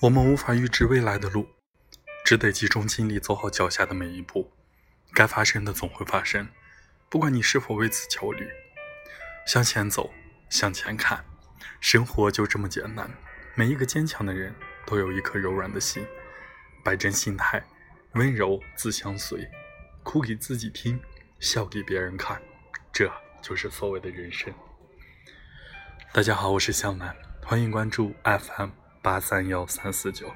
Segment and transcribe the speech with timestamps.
[0.00, 1.48] 我们无法预知未来的路，
[2.24, 4.52] 只得集中精力走好脚下的每一步。
[5.12, 6.48] 该发生的总会发生，
[7.08, 8.48] 不管你是否为此焦虑。
[9.44, 10.14] 向前走，
[10.48, 11.24] 向前看，
[11.80, 13.10] 生活就这么简单。
[13.56, 14.54] 每一个坚强的人
[14.86, 16.06] 都有一颗柔软的心，
[16.84, 17.60] 摆正心态，
[18.12, 19.50] 温柔自相随，
[20.04, 21.00] 哭给自己听，
[21.40, 22.40] 笑给别人看，
[22.92, 23.10] 这
[23.42, 24.54] 就是所谓的人生。
[26.12, 28.70] 大家好，我是向南，欢迎关注 FM。
[29.08, 30.30] 八三幺三四九。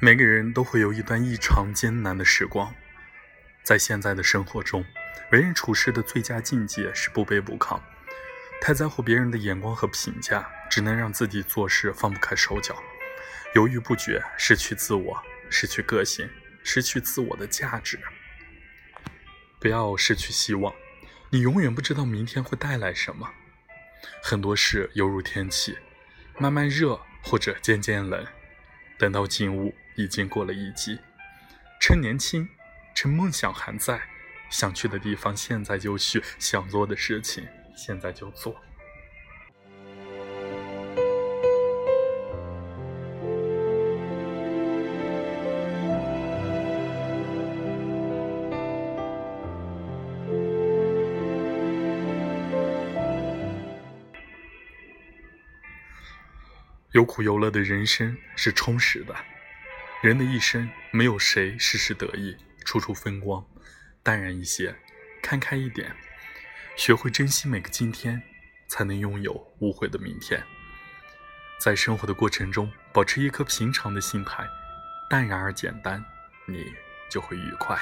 [0.00, 2.72] 每个人都会有一段异常艰难的时光，
[3.62, 4.82] 在现在的生活中。
[5.32, 7.80] 为人处事的最佳境界是不卑不亢，
[8.60, 12.74] 太在乎别人的眼光和评价，只能让自己做事放不开手脚，
[13.54, 16.28] 犹豫不决，失去自我，失去个性，
[16.64, 18.00] 失去自我的价值。
[19.60, 20.74] 不要失去希望，
[21.30, 23.30] 你永远不知道明天会带来什么。
[24.22, 25.78] 很多事犹如天气，
[26.38, 28.26] 慢慢热或者渐渐冷，
[28.98, 30.98] 等到进屋已经过了一季。
[31.78, 32.48] 趁年轻，
[32.94, 34.09] 趁梦想还在。
[34.50, 38.54] 想去的地方，现在就去；想做的事情，现在就做。
[56.92, 59.14] 有苦有乐的人生是充实的。
[60.02, 63.46] 人的一生，没有谁事事得意，处处风光。
[64.02, 64.74] 淡然一些，
[65.22, 65.94] 看开一点，
[66.76, 68.22] 学会珍惜每个今天，
[68.66, 70.42] 才能拥有无悔的明天。
[71.60, 74.46] 在生活的过程中，保持一颗平常的心态，
[75.10, 76.02] 淡然而简单，
[76.46, 76.64] 你
[77.10, 77.78] 就会愉快。